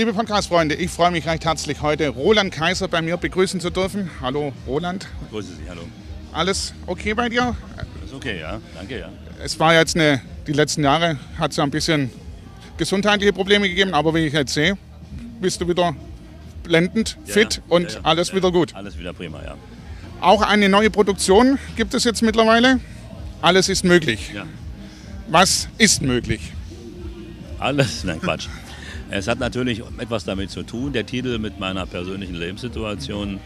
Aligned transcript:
Liebe 0.00 0.14
Podcast-Freunde, 0.14 0.76
ich 0.76 0.92
freue 0.92 1.10
mich 1.10 1.26
recht 1.26 1.44
herzlich, 1.44 1.82
heute 1.82 2.10
Roland 2.10 2.54
Kaiser 2.54 2.86
bei 2.86 3.02
mir 3.02 3.16
begrüßen 3.16 3.58
zu 3.58 3.68
dürfen. 3.68 4.08
Hallo 4.20 4.52
Roland. 4.64 5.08
Grüße 5.28 5.48
Sie, 5.56 5.68
hallo. 5.68 5.80
Alles 6.32 6.72
okay 6.86 7.14
bei 7.14 7.28
dir? 7.28 7.56
Ist 8.04 8.14
okay, 8.14 8.38
ja. 8.38 8.60
Danke, 8.76 9.00
ja. 9.00 9.08
Es 9.42 9.58
war 9.58 9.74
jetzt 9.74 9.96
eine, 9.96 10.22
die 10.46 10.52
letzten 10.52 10.84
Jahre 10.84 11.18
hat 11.36 11.50
es 11.50 11.56
ja 11.56 11.64
ein 11.64 11.72
bisschen 11.72 12.12
gesundheitliche 12.76 13.32
Probleme 13.32 13.68
gegeben, 13.68 13.92
aber 13.92 14.14
wie 14.14 14.20
ich 14.26 14.32
jetzt 14.32 14.54
sehe, 14.54 14.78
bist 15.40 15.60
du 15.60 15.66
wieder 15.66 15.96
blendend, 16.62 17.18
Ja, 17.26 17.34
fit 17.34 17.56
ja, 17.56 17.62
und 17.68 17.94
ja, 17.94 18.00
alles 18.04 18.32
wieder 18.32 18.52
gut. 18.52 18.76
Alles 18.76 18.96
wieder 18.96 19.12
prima, 19.12 19.42
ja. 19.42 19.56
Auch 20.20 20.42
eine 20.42 20.68
neue 20.68 20.90
Produktion 20.90 21.58
gibt 21.74 21.92
es 21.94 22.04
jetzt 22.04 22.22
mittlerweile. 22.22 22.78
Alles 23.42 23.68
ist 23.68 23.82
möglich. 23.84 24.30
ja. 24.32 24.46
Was 25.26 25.68
ist 25.76 26.02
möglich? 26.02 26.52
Alles, 27.58 28.04
nein, 28.04 28.20
Quatsch. 28.20 28.46
Es 29.10 29.26
hat 29.26 29.40
natürlich 29.40 29.82
etwas 29.98 30.24
damit 30.24 30.50
zu 30.50 30.62
tun, 30.62 30.92
der 30.92 31.06
Titel 31.06 31.38
mit 31.38 31.58
meiner 31.58 31.86
persönlichen 31.86 32.34
Lebenssituation. 32.34 33.40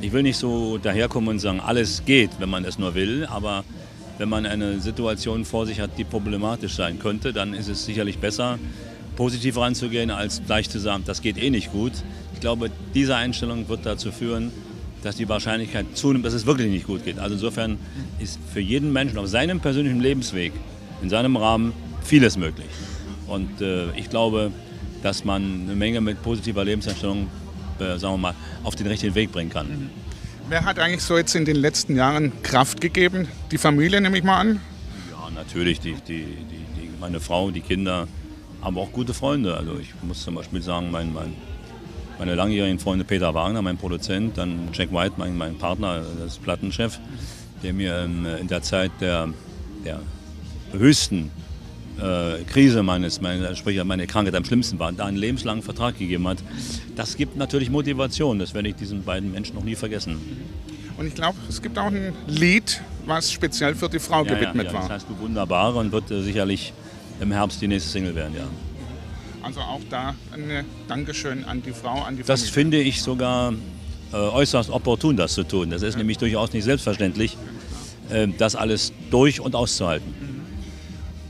Ich 0.00 0.12
will 0.12 0.22
nicht 0.22 0.38
so 0.38 0.78
daherkommen 0.78 1.28
und 1.28 1.38
sagen, 1.38 1.60
alles 1.60 2.04
geht, 2.06 2.30
wenn 2.38 2.48
man 2.48 2.64
es 2.64 2.78
nur 2.78 2.94
will, 2.94 3.26
aber 3.26 3.64
wenn 4.16 4.30
man 4.30 4.46
eine 4.46 4.80
Situation 4.80 5.44
vor 5.44 5.66
sich 5.66 5.80
hat, 5.80 5.98
die 5.98 6.04
problematisch 6.04 6.74
sein 6.74 6.98
könnte, 6.98 7.34
dann 7.34 7.52
ist 7.52 7.68
es 7.68 7.84
sicherlich 7.84 8.18
besser, 8.18 8.58
positiv 9.16 9.58
ranzugehen, 9.58 10.10
als 10.10 10.40
gleich 10.46 10.70
zu 10.70 10.78
sagen, 10.78 11.02
das 11.06 11.20
geht 11.20 11.36
eh 11.36 11.50
nicht 11.50 11.72
gut. 11.72 11.92
Ich 12.32 12.40
glaube, 12.40 12.70
diese 12.94 13.16
Einstellung 13.16 13.68
wird 13.68 13.84
dazu 13.84 14.12
führen, 14.12 14.50
dass 15.02 15.16
die 15.16 15.28
Wahrscheinlichkeit 15.28 15.86
zunimmt, 15.94 16.24
dass 16.24 16.32
es 16.32 16.46
wirklich 16.46 16.70
nicht 16.70 16.86
gut 16.86 17.04
geht. 17.04 17.18
Also 17.18 17.34
insofern 17.34 17.78
ist 18.18 18.38
für 18.52 18.60
jeden 18.60 18.94
Menschen 18.94 19.18
auf 19.18 19.26
seinem 19.26 19.60
persönlichen 19.60 20.00
Lebensweg, 20.00 20.52
in 21.02 21.10
seinem 21.10 21.36
Rahmen, 21.36 21.74
vieles 22.02 22.38
möglich. 22.38 22.66
Und 23.26 23.60
äh, 23.60 23.90
ich 23.96 24.08
glaube, 24.08 24.52
dass 25.02 25.24
man 25.24 25.62
eine 25.64 25.74
Menge 25.74 26.00
mit 26.00 26.22
positiver 26.22 26.64
Lebenseinstellung, 26.64 27.28
äh, 27.78 27.98
sagen 27.98 28.14
wir 28.14 28.18
mal, 28.18 28.34
auf 28.64 28.74
den 28.74 28.86
richtigen 28.86 29.14
Weg 29.14 29.32
bringen 29.32 29.50
kann. 29.50 29.90
Wer 30.48 30.64
hat 30.64 30.78
eigentlich 30.78 31.02
so 31.02 31.16
jetzt 31.16 31.34
in 31.34 31.44
den 31.44 31.56
letzten 31.56 31.96
Jahren 31.96 32.32
Kraft 32.42 32.80
gegeben? 32.80 33.28
Die 33.50 33.58
Familie 33.58 34.00
nehme 34.00 34.16
ich 34.16 34.24
mal 34.24 34.38
an. 34.38 34.60
Ja, 35.10 35.28
natürlich, 35.34 35.80
die, 35.80 35.94
die, 36.06 36.24
die, 36.24 36.90
meine 37.00 37.18
Frau, 37.18 37.50
die 37.50 37.60
Kinder, 37.60 38.06
aber 38.60 38.80
auch 38.80 38.92
gute 38.92 39.12
Freunde. 39.12 39.56
Also 39.56 39.76
ich 39.80 39.92
muss 40.02 40.22
zum 40.22 40.36
Beispiel 40.36 40.62
sagen, 40.62 40.90
mein, 40.90 41.12
mein, 41.12 41.34
meine 42.18 42.34
langjährigen 42.34 42.78
Freunde 42.78 43.04
Peter 43.04 43.34
Wagner, 43.34 43.60
mein 43.60 43.76
Produzent, 43.76 44.38
dann 44.38 44.68
Jack 44.72 44.92
White, 44.92 45.14
mein, 45.16 45.36
mein 45.36 45.58
Partner, 45.58 46.02
das 46.18 46.38
Plattenchef, 46.38 47.00
der 47.62 47.72
mir 47.72 48.04
in, 48.04 48.24
in 48.24 48.46
der 48.46 48.62
Zeit 48.62 48.92
der, 49.00 49.28
der 49.84 50.00
höchsten 50.72 51.30
äh, 52.00 52.42
Krise 52.44 52.82
meines, 52.82 53.20
meine, 53.20 53.54
sprich 53.56 53.82
meine 53.84 54.06
Krankheit 54.06 54.34
am 54.34 54.44
schlimmsten 54.44 54.78
war, 54.78 54.92
da 54.92 55.06
einen 55.06 55.16
lebenslangen 55.16 55.62
Vertrag 55.62 55.98
gegeben 55.98 56.26
hat. 56.28 56.38
Das 56.94 57.16
gibt 57.16 57.36
natürlich 57.36 57.70
Motivation. 57.70 58.38
Das 58.38 58.54
werde 58.54 58.68
ich 58.68 58.74
diesen 58.76 59.02
beiden 59.04 59.32
Menschen 59.32 59.54
noch 59.56 59.64
nie 59.64 59.74
vergessen. 59.74 60.18
Und 60.98 61.06
ich 61.06 61.14
glaube, 61.14 61.36
es 61.48 61.60
gibt 61.60 61.78
auch 61.78 61.86
ein 61.86 62.14
Lied, 62.26 62.80
was 63.04 63.30
speziell 63.30 63.74
für 63.74 63.88
die 63.88 63.98
Frau 63.98 64.24
Ja, 64.24 64.34
gewidmet 64.34 64.66
ja, 64.66 64.72
ja, 64.72 64.74
war. 64.74 64.82
Das 64.82 64.90
heißt, 64.90 65.06
du 65.08 65.18
wunderbar 65.18 65.74
und 65.76 65.92
wird 65.92 66.10
äh, 66.10 66.22
sicherlich 66.22 66.72
im 67.20 67.32
Herbst 67.32 67.60
die 67.60 67.68
nächste 67.68 67.90
Single 67.90 68.14
werden, 68.14 68.34
ja. 68.36 68.46
Also 69.42 69.60
auch 69.60 69.80
da 69.90 70.14
ein 70.32 70.64
Dankeschön 70.88 71.44
an 71.44 71.62
die 71.62 71.70
Frau, 71.72 72.02
an 72.02 72.16
die 72.16 72.22
Das 72.22 72.40
Familie. 72.40 72.52
finde 72.52 72.80
ich 72.80 73.00
sogar 73.02 73.52
äh, 74.12 74.16
äußerst 74.16 74.70
opportun, 74.70 75.16
das 75.16 75.34
zu 75.34 75.44
tun. 75.44 75.70
Das 75.70 75.82
ist 75.82 75.96
nämlich 75.96 76.18
durchaus 76.18 76.52
nicht 76.52 76.64
selbstverständlich, 76.64 77.36
äh, 78.10 78.26
das 78.38 78.56
alles 78.56 78.92
durch 79.10 79.40
und 79.40 79.54
auszuhalten. 79.54 80.12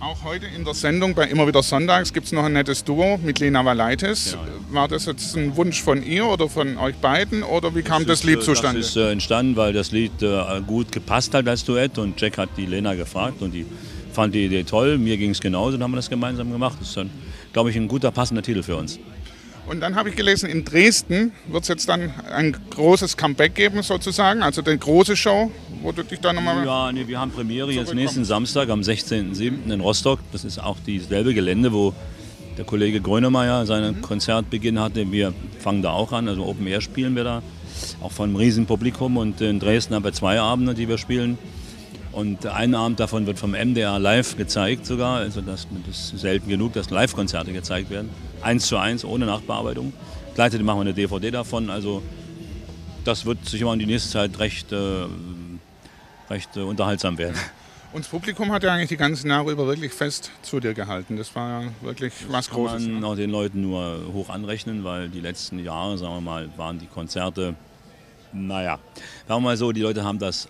Auch 0.00 0.24
heute 0.24 0.46
in 0.46 0.64
der 0.64 0.72
Sendung 0.72 1.14
bei 1.14 1.26
Immer 1.26 1.46
wieder 1.46 1.62
Sonntags 1.62 2.14
gibt 2.14 2.24
es 2.24 2.32
noch 2.32 2.44
ein 2.44 2.54
nettes 2.54 2.82
Duo 2.84 3.18
mit 3.22 3.38
Lena 3.38 3.62
Valaitis. 3.62 4.30
Genau, 4.30 4.44
ja. 4.44 4.74
War 4.74 4.88
das 4.88 5.04
jetzt 5.04 5.36
ein 5.36 5.54
Wunsch 5.56 5.82
von 5.82 6.02
ihr 6.02 6.24
oder 6.24 6.48
von 6.48 6.78
euch 6.78 6.94
beiden 6.96 7.42
oder 7.42 7.74
wie 7.74 7.82
kam 7.82 8.06
das, 8.06 8.20
ist, 8.20 8.24
Lied 8.24 8.38
äh, 8.38 8.40
zustande? 8.40 8.80
Das 8.80 8.88
ist 8.88 8.96
äh, 8.96 9.12
entstanden, 9.12 9.56
weil 9.56 9.74
das 9.74 9.92
Lied 9.92 10.22
äh, 10.22 10.62
gut 10.66 10.90
gepasst 10.90 11.34
hat 11.34 11.46
als 11.46 11.66
Duett 11.66 11.98
und 11.98 12.18
Jack 12.18 12.38
hat 12.38 12.48
die 12.56 12.64
Lena 12.64 12.94
gefragt 12.94 13.42
und 13.42 13.52
die 13.52 13.66
fand 14.14 14.34
die 14.34 14.46
Idee 14.46 14.64
toll. 14.64 14.96
Mir 14.96 15.18
ging 15.18 15.32
es 15.32 15.40
genauso 15.40 15.76
und 15.76 15.82
haben 15.82 15.92
wir 15.92 15.96
das 15.96 16.08
gemeinsam 16.08 16.50
gemacht. 16.50 16.78
Das 16.80 16.88
ist 16.88 16.96
dann, 16.96 17.10
glaube 17.52 17.68
ich, 17.68 17.76
ein 17.76 17.86
guter, 17.86 18.10
passender 18.10 18.42
Titel 18.42 18.62
für 18.62 18.76
uns. 18.76 18.98
Und 19.66 19.80
dann 19.80 19.96
habe 19.96 20.08
ich 20.08 20.16
gelesen, 20.16 20.48
in 20.48 20.64
Dresden 20.64 21.32
wird 21.46 21.64
es 21.64 21.68
jetzt 21.68 21.88
dann 21.90 22.12
ein 22.32 22.56
großes 22.70 23.18
Comeback 23.18 23.54
geben 23.54 23.82
sozusagen, 23.82 24.42
also 24.42 24.62
die 24.62 24.78
große 24.78 25.14
Show, 25.14 25.52
wo 25.82 25.92
du 25.92 26.04
dich 26.04 26.20
dann 26.20 26.36
nochmal... 26.36 26.64
Ja, 26.64 26.92
nee, 26.92 27.06
wir 27.06 27.18
haben 27.18 27.30
Premiere 27.30 27.72
jetzt 27.72 27.94
nächsten 27.94 28.24
Samstag 28.24 28.68
am 28.68 28.80
16.07. 28.80 29.72
in 29.72 29.80
Rostock. 29.80 30.20
Das 30.32 30.44
ist 30.44 30.58
auch 30.58 30.76
dieselbe 30.86 31.34
Gelände, 31.34 31.72
wo 31.72 31.94
der 32.56 32.64
Kollege 32.64 33.00
Grönemeyer 33.00 33.66
seinen 33.66 34.02
Konzertbeginn 34.02 34.78
hatte. 34.78 35.10
Wir 35.10 35.32
fangen 35.58 35.82
da 35.82 35.90
auch 35.90 36.12
an, 36.12 36.28
also 36.28 36.44
Open 36.44 36.66
Air 36.66 36.80
spielen 36.80 37.16
wir 37.16 37.24
da, 37.24 37.42
auch 38.00 38.12
von 38.12 38.30
einem 38.30 38.36
riesen 38.36 38.66
Publikum. 38.66 39.16
Und 39.16 39.40
in 39.40 39.60
Dresden 39.60 39.94
haben 39.94 40.04
wir 40.04 40.12
zwei 40.12 40.40
Abende, 40.40 40.74
die 40.74 40.88
wir 40.88 40.98
spielen. 40.98 41.38
Und 42.12 42.44
ein 42.46 42.74
Abend 42.74 42.98
davon 42.98 43.26
wird 43.26 43.38
vom 43.38 43.52
MDR 43.52 43.98
live 43.98 44.36
gezeigt 44.36 44.84
sogar. 44.84 45.18
Also 45.18 45.40
das, 45.40 45.68
das 45.86 46.12
ist 46.12 46.20
selten 46.20 46.48
genug, 46.48 46.72
dass 46.72 46.90
Live-Konzerte 46.90 47.52
gezeigt 47.52 47.90
werden. 47.90 48.10
Eins 48.42 48.66
zu 48.66 48.76
eins, 48.76 49.04
ohne 49.04 49.26
Nachbearbeitung. 49.26 49.92
Gleichzeitig 50.34 50.66
machen 50.66 50.78
wir 50.78 50.82
eine 50.82 50.94
DVD 50.94 51.30
davon. 51.30 51.70
Also 51.70 52.02
das 53.04 53.26
wird 53.26 53.46
sicher 53.46 53.66
mal 53.66 53.74
in 53.74 53.78
die 53.78 53.86
nächste 53.86 54.10
Zeit 54.10 54.38
recht, 54.38 54.72
äh, 54.72 55.04
recht 56.30 56.56
äh, 56.56 56.60
unterhaltsam 56.60 57.18
werden. 57.18 57.36
Und 57.92 58.04
das 58.04 58.08
Publikum 58.10 58.52
hat 58.52 58.62
ja 58.62 58.72
eigentlich 58.72 58.88
die 58.88 58.96
ganzen 58.96 59.28
Jahre 59.30 59.50
über 59.50 59.66
wirklich 59.66 59.92
fest 59.92 60.30
zu 60.42 60.60
dir 60.60 60.74
gehalten. 60.74 61.16
Das 61.16 61.34
war 61.34 61.62
ja 61.62 61.68
wirklich 61.80 62.12
was 62.28 62.48
Kann 62.48 62.56
Großes. 62.56 62.86
man 62.86 63.02
auch 63.02 63.16
den 63.16 63.30
Leuten 63.30 63.62
nur 63.62 64.12
hoch 64.12 64.28
anrechnen, 64.28 64.84
weil 64.84 65.08
die 65.08 65.18
letzten 65.20 65.58
Jahre, 65.58 65.98
sagen 65.98 66.14
wir 66.14 66.20
mal, 66.20 66.48
waren 66.56 66.78
die 66.78 66.86
Konzerte, 66.86 67.56
naja, 68.32 68.78
sagen 69.26 69.40
wir 69.42 69.48
mal 69.48 69.56
so, 69.56 69.72
die 69.72 69.80
Leute 69.80 70.04
haben 70.04 70.20
das 70.20 70.48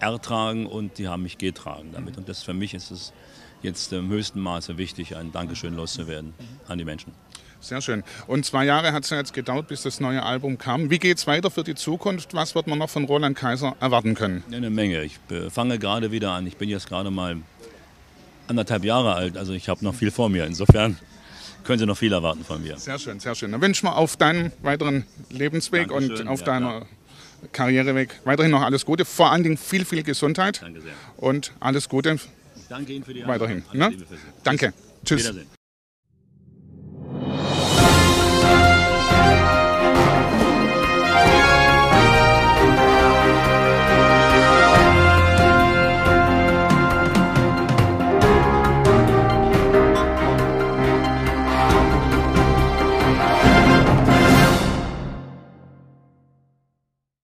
ertragen 0.00 0.66
und 0.66 0.98
die 0.98 1.06
haben 1.06 1.22
mich 1.22 1.38
getragen 1.38 1.90
damit. 1.92 2.18
Und 2.18 2.28
das 2.28 2.42
für 2.42 2.54
mich 2.54 2.74
ist 2.74 2.90
es 2.90 3.12
jetzt 3.62 3.92
im 3.92 4.08
höchsten 4.08 4.40
Maße 4.40 4.76
wichtig, 4.76 5.16
ein 5.16 5.30
Dankeschön 5.30 5.76
loszuwerden 5.76 6.34
an 6.66 6.78
die 6.78 6.84
Menschen. 6.84 7.12
Sehr 7.64 7.80
schön. 7.80 8.04
Und 8.26 8.44
zwei 8.44 8.64
Jahre 8.64 8.92
hat 8.92 9.04
es 9.04 9.10
ja 9.10 9.16
jetzt 9.16 9.32
gedauert, 9.32 9.68
bis 9.68 9.82
das 9.82 10.00
neue 10.00 10.22
Album 10.22 10.58
kam. 10.58 10.90
Wie 10.90 10.98
geht 10.98 11.18
es 11.18 11.26
weiter 11.26 11.50
für 11.50 11.64
die 11.64 11.74
Zukunft? 11.74 12.34
Was 12.34 12.54
wird 12.54 12.66
man 12.66 12.78
noch 12.78 12.90
von 12.90 13.04
Roland 13.04 13.36
Kaiser 13.36 13.74
erwarten 13.80 14.14
können? 14.14 14.44
Eine 14.52 14.68
Menge. 14.68 15.02
Ich 15.02 15.18
äh, 15.30 15.48
fange 15.48 15.78
gerade 15.78 16.12
wieder 16.12 16.32
an. 16.32 16.46
Ich 16.46 16.56
bin 16.58 16.68
jetzt 16.68 16.88
gerade 16.88 17.10
mal 17.10 17.38
anderthalb 18.48 18.84
Jahre 18.84 19.14
alt, 19.14 19.36
also 19.36 19.52
ich 19.52 19.68
habe 19.68 19.84
noch 19.84 19.94
viel 19.94 20.10
vor 20.10 20.28
mir. 20.28 20.44
Insofern 20.44 20.98
können 21.64 21.78
Sie 21.78 21.86
noch 21.86 21.96
viel 21.96 22.12
erwarten 22.12 22.44
von 22.44 22.62
mir. 22.62 22.76
Sehr 22.76 22.98
schön, 22.98 23.20
sehr 23.20 23.34
schön. 23.34 23.50
Dann 23.52 23.62
wünschen 23.62 23.86
wir 23.86 23.96
auf 23.96 24.16
deinem 24.16 24.52
weiteren 24.62 25.04
Lebensweg 25.30 25.88
Dankeschön, 25.88 26.20
und 26.20 26.28
auf 26.28 26.40
ja, 26.40 26.46
deiner 26.46 26.86
Karriereweg 27.52 28.20
weiterhin 28.24 28.50
noch 28.52 28.62
alles 28.62 28.84
Gute. 28.84 29.04
Vor 29.04 29.32
allen 29.32 29.42
Dingen 29.42 29.56
viel, 29.56 29.84
viel 29.84 30.02
Gesundheit 30.02 30.62
Danke 30.62 30.82
sehr. 30.82 30.92
und 31.16 31.52
alles 31.60 31.88
Gute 31.88 32.16
Ich 32.56 32.68
danke 32.68 32.92
Ihnen 32.92 33.04
für 33.04 33.14
die 33.14 33.26
weiterhin. 33.26 33.64
Alles 33.70 33.98
Ne? 33.98 34.06
Danke. 34.42 34.74
Tschüss. 35.04 35.24
Wiedersehen. 35.24 35.63